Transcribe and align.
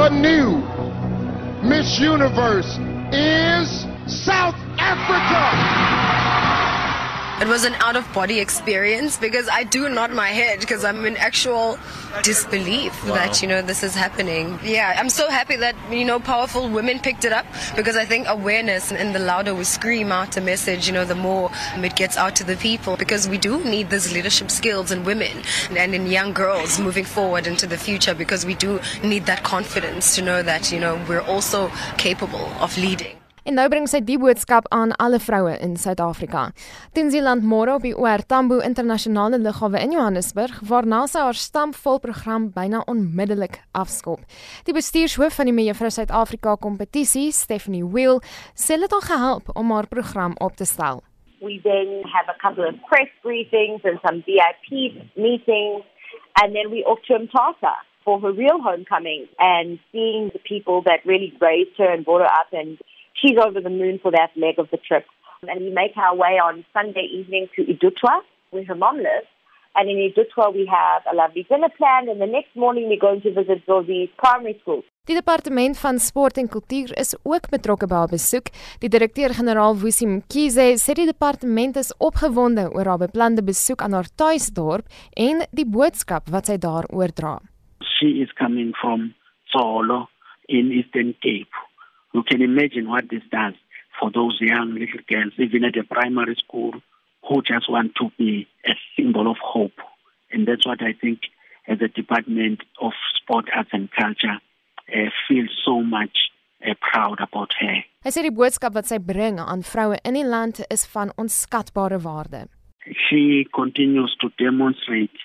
the 0.00 0.08
new 0.08 0.56
Miss 1.68 1.98
Universe 2.00 2.78
is 3.12 3.84
South 4.06 4.56
Africa. 4.78 5.79
It 7.40 7.48
was 7.48 7.64
an 7.64 7.72
out 7.76 7.96
of 7.96 8.12
body 8.12 8.38
experience 8.38 9.16
because 9.16 9.48
I 9.48 9.64
do 9.64 9.88
nod 9.88 10.10
my 10.12 10.28
head 10.28 10.60
because 10.60 10.84
I'm 10.84 11.06
in 11.06 11.16
actual 11.16 11.78
disbelief 12.22 12.92
wow. 13.08 13.14
that, 13.14 13.40
you 13.40 13.48
know, 13.48 13.62
this 13.62 13.82
is 13.82 13.94
happening. 13.94 14.58
Yeah, 14.62 14.94
I'm 14.98 15.08
so 15.08 15.30
happy 15.30 15.56
that, 15.56 15.74
you 15.90 16.04
know, 16.04 16.20
powerful 16.20 16.68
women 16.68 16.98
picked 16.98 17.24
it 17.24 17.32
up 17.32 17.46
because 17.76 17.96
I 17.96 18.04
think 18.04 18.26
awareness 18.28 18.92
and 18.92 19.14
the 19.14 19.20
louder 19.20 19.54
we 19.54 19.64
scream 19.64 20.12
out 20.12 20.36
a 20.36 20.42
message, 20.42 20.86
you 20.86 20.92
know, 20.92 21.06
the 21.06 21.14
more 21.14 21.50
it 21.76 21.96
gets 21.96 22.18
out 22.18 22.36
to 22.36 22.44
the 22.44 22.56
people 22.56 22.98
because 22.98 23.26
we 23.26 23.38
do 23.38 23.64
need 23.64 23.88
these 23.88 24.12
leadership 24.12 24.50
skills 24.50 24.90
in 24.90 25.04
women 25.04 25.42
and 25.70 25.94
in 25.94 26.08
young 26.08 26.34
girls 26.34 26.78
moving 26.78 27.06
forward 27.06 27.46
into 27.46 27.66
the 27.66 27.78
future 27.78 28.14
because 28.14 28.44
we 28.44 28.54
do 28.54 28.80
need 29.02 29.24
that 29.24 29.42
confidence 29.44 30.14
to 30.14 30.20
know 30.20 30.42
that, 30.42 30.70
you 30.70 30.78
know, 30.78 31.02
we're 31.08 31.22
also 31.22 31.72
capable 31.96 32.52
of 32.60 32.76
leading. 32.76 33.19
En 33.50 33.56
nou 33.58 33.64
bring 33.66 33.88
sy 33.90 33.98
die 34.06 34.14
boodskap 34.14 34.68
aan 34.70 34.92
alle 35.02 35.18
vroue 35.18 35.56
in 35.58 35.72
Suid-Afrika. 35.74 36.44
Tinsiland 36.94 37.42
môre 37.42 37.72
op 37.80 37.82
die 37.82 37.96
OR 37.98 38.22
Tambo 38.30 38.60
Internasionale 38.62 39.40
Lughawe 39.42 39.80
in 39.82 39.96
Johannesburg, 39.96 40.60
waarna 40.68 41.00
sy 41.10 41.24
haar 41.24 41.34
stampvol 41.34 41.98
program 42.04 42.46
byna 42.54 42.84
onmiddellik 42.92 43.58
afskop. 43.74 44.22
Die 44.68 44.74
bestuurshoof 44.76 45.34
van 45.40 45.50
die 45.50 45.54
Mevrou 45.56 45.90
Suid-Afrika 45.90 46.54
kompetisie, 46.62 47.32
Stephanie 47.34 47.82
Wheel, 47.82 48.22
sê 48.54 48.78
dit 48.78 48.94
het 48.94 49.08
gehelp 49.10 49.50
om 49.58 49.74
haar 49.74 49.90
program 49.90 50.38
op 50.38 50.54
te 50.54 50.68
stel. 50.70 51.02
We 51.42 51.58
then 51.66 52.06
have 52.06 52.30
a 52.30 52.38
couple 52.38 52.68
of 52.70 52.78
press 52.86 53.10
briefings 53.26 53.82
and 53.82 53.98
some 54.06 54.22
VIP 54.30 54.94
meetings 55.18 55.82
and 56.38 56.54
then 56.54 56.70
we 56.70 56.86
off 56.86 57.02
to 57.10 57.18
Mthatha 57.18 57.74
for 58.04 58.20
her 58.20 58.30
real 58.30 58.62
homecoming 58.62 59.26
and 59.40 59.80
seeing 59.90 60.30
the 60.30 60.42
people 60.46 60.86
that 60.86 61.02
really 61.04 61.34
raised 61.40 61.74
her 61.78 61.90
and 61.90 62.04
brought 62.04 62.22
her 62.22 62.30
up 62.30 62.54
and 62.54 62.78
she's 63.20 63.38
over 63.38 63.60
the 63.60 63.70
moon 63.70 63.98
for 64.02 64.10
that 64.10 64.30
leg 64.36 64.58
of 64.58 64.68
the 64.70 64.78
trip. 64.78 65.06
And 65.48 65.60
we 65.60 65.70
make 65.70 65.96
our 65.96 66.14
way 66.14 66.38
on 66.38 66.64
Sunday 66.72 67.06
evening 67.18 67.48
to 67.56 67.62
Idutwa, 67.62 68.20
where 68.50 68.64
her 68.64 68.74
mom 68.74 68.96
lives. 68.96 69.28
And 69.74 69.88
in 69.88 69.96
Idutwa, 69.96 70.52
we 70.52 70.66
have 70.66 71.02
a 71.10 71.14
lovely 71.14 71.46
dinner 71.48 71.70
planned. 71.76 72.08
And 72.08 72.20
the 72.20 72.26
next 72.26 72.54
morning, 72.54 72.88
we're 72.88 72.98
going 72.98 73.22
to 73.22 73.32
visit 73.32 73.64
Zozi's 73.66 74.10
primary 74.18 74.58
school. 74.60 74.82
Die 75.08 75.16
departement 75.16 75.78
van 75.78 75.98
sport 75.98 76.36
en 76.36 76.48
kultuur 76.48 76.90
is 76.98 77.14
ook 77.22 77.48
betrokke 77.50 77.86
by 77.88 78.02
haar 78.02 78.12
besoek. 78.12 78.50
Die 78.78 78.90
direkteur-generaal 78.92 79.78
Wusi 79.80 80.06
Mkhize 80.06 80.66
sê 80.78 80.94
die 80.94 81.08
departement 81.08 81.80
is 81.80 81.90
opgewonde 81.98 82.68
oor 82.76 82.92
haar 82.92 83.00
beplande 83.00 83.42
besoek 83.42 83.82
aan 83.82 83.96
haar 83.96 84.10
tuisdorp 84.20 84.86
en 85.16 85.40
die 85.56 85.66
boodskap 85.66 86.28
wat 86.30 86.52
sy 86.52 86.58
daar 86.60 86.86
oordra. 86.92 87.38
She 87.96 88.20
is 88.22 88.30
coming 88.38 88.76
from 88.76 89.10
Solo 89.50 90.04
in 90.46 90.70
Eastern 90.70 91.16
Cape. 91.24 91.69
You 92.12 92.22
can 92.22 92.42
imagine 92.42 92.88
what 92.88 93.08
this 93.10 93.22
does 93.30 93.54
for 93.98 94.10
those 94.10 94.38
young 94.40 94.74
little 94.74 95.00
girls, 95.08 95.32
even 95.38 95.64
at 95.64 95.76
a 95.76 95.84
primary 95.84 96.36
school, 96.36 96.72
who 97.28 97.42
just 97.42 97.70
want 97.70 97.94
to 97.96 98.10
be 98.18 98.48
a 98.66 98.72
symbol 98.96 99.30
of 99.30 99.36
hope. 99.42 99.78
And 100.32 100.46
that's 100.46 100.66
what 100.66 100.82
I 100.82 100.92
think 100.92 101.20
as 101.68 101.78
a 101.80 101.88
Department 101.88 102.62
of 102.80 102.92
Sport, 103.16 103.46
Arts 103.54 103.70
and 103.72 103.90
Culture 103.90 104.38
uh, 104.88 105.10
feel 105.28 105.46
so 105.64 105.82
much 105.82 106.16
uh, 106.66 106.74
proud 106.80 107.20
about 107.20 107.52
her. 107.60 107.84
Hy 108.04 108.10
sê 108.14 108.24
die 108.24 108.32
boodskap 108.32 108.74
wat 108.76 108.88
sy 108.88 108.98
bring 108.98 109.38
aan 109.42 109.62
vroue 109.66 109.98
in 110.08 110.16
die 110.16 110.24
land 110.26 110.62
is 110.72 110.86
van 110.88 111.12
onskatbare 111.20 112.00
waarde. 112.00 112.46
She 113.06 113.46
continues 113.54 114.16
to 114.22 114.30
demonstrate 114.40 115.18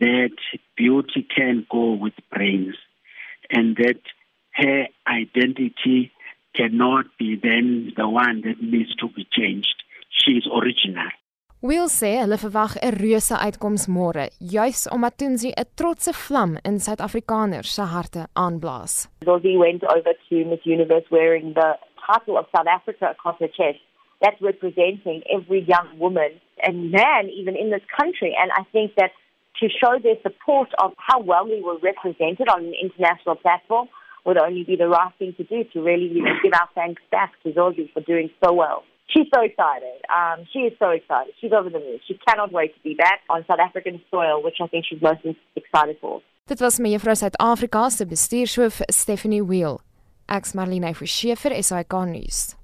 that 0.00 0.34
beauty 0.76 1.22
can 1.22 1.64
go 1.70 1.92
with 1.94 2.18
brains 2.34 2.74
and 3.50 3.76
that 3.78 4.02
her 4.58 4.88
identity 5.06 6.10
cannot 6.56 7.06
be 7.18 7.36
then 7.36 7.92
the 7.96 8.08
one 8.08 8.42
that 8.46 8.58
needs 8.62 8.94
to 8.96 9.08
be 9.16 9.26
changed. 9.30 9.76
She 10.10 10.32
is 10.32 10.46
original. 10.60 11.10
Weil 11.62 11.88
sê 11.88 12.10
hulle 12.20 12.36
verwag 12.36 12.76
'n 12.82 12.94
reuse 13.00 13.34
uitkoms 13.34 13.86
môre, 13.88 14.28
juis 14.52 14.86
omdat 14.94 15.16
Tunzi 15.18 15.50
'n 15.56 15.68
trotse 15.74 16.12
vlam 16.12 16.52
in 16.68 16.78
Suid-Afrikaners 16.78 17.70
se 17.76 17.82
harte 17.82 18.22
aanblaas. 18.34 19.08
Zozi 19.24 19.56
went 19.56 19.82
over 19.84 20.12
to 20.28 20.44
Miss 20.44 20.62
Universe 20.64 21.08
wearing 21.10 21.54
the 21.54 21.78
title 22.06 22.36
of 22.36 22.46
South 22.54 22.68
Africa 22.68 23.06
across 23.10 23.38
her 23.40 23.48
chest. 23.48 23.80
That's 24.20 24.40
representing 24.40 25.22
every 25.36 25.62
young 25.74 25.88
woman 25.98 26.32
and 26.66 26.90
man 26.90 27.28
even 27.28 27.56
in 27.56 27.70
this 27.70 27.86
country 28.00 28.32
and 28.40 28.50
I 28.52 28.62
think 28.72 28.94
that 28.96 29.12
to 29.60 29.68
show 29.68 29.98
their 29.98 30.20
support 30.22 30.68
of 30.78 30.92
how 30.98 31.20
well 31.20 31.44
we 31.44 31.60
were 31.62 31.78
represented 31.78 32.48
on 32.48 32.60
an 32.66 32.74
international 32.74 33.36
platform 33.36 33.88
would 34.26 34.36
only 34.36 34.64
be 34.64 34.76
the 34.76 34.88
right 34.88 35.12
thing 35.18 35.34
to 35.38 35.44
do 35.44 35.64
to 35.72 35.80
really 35.80 36.08
you 36.12 36.22
know, 36.22 36.34
give 36.42 36.52
our 36.52 36.68
thanks 36.74 37.02
back 37.10 37.32
to 37.44 37.52
Zoe 37.54 37.90
for 37.94 38.00
doing 38.02 38.28
so 38.44 38.52
well. 38.52 38.82
She's 39.08 39.28
so 39.32 39.40
excited. 39.40 40.02
Um, 40.10 40.46
she 40.52 40.60
is 40.60 40.72
so 40.78 40.90
excited. 40.90 41.32
She's 41.40 41.52
over 41.52 41.70
the 41.70 41.78
moon. 41.78 42.00
She 42.08 42.18
cannot 42.26 42.52
wait 42.52 42.74
to 42.74 42.80
be 42.82 42.94
back 42.94 43.20
on 43.30 43.44
South 43.46 43.60
African 43.60 44.02
soil, 44.10 44.42
which 44.42 44.56
I 44.60 44.66
think 44.66 44.84
she's 44.88 45.00
most 45.00 45.20
excited 45.54 45.96
for. 46.00 46.20
Dit 46.48 46.60
was 46.60 46.78
mevrou 46.78 47.14
Suid-Afrika 47.14 47.90
se 47.90 48.04
bestuurshoof 48.04 48.82
Stephanie 48.90 49.42
Weil. 49.42 49.80
Ek's 50.28 50.54
Marlene 50.54 50.92
Forsie 50.94 51.34
vir 51.34 51.62
SAK 51.62 51.92
nuus. 52.06 52.56